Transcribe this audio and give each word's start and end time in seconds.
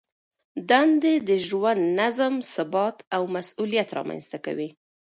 دندې 0.69 1.13
د 1.27 1.29
ژوند 1.47 1.81
نظم، 1.99 2.33
ثبات 2.53 2.97
او 3.15 3.21
مسؤلیت 3.35 3.89
رامنځته 3.97 4.37
کوي. 4.45 4.69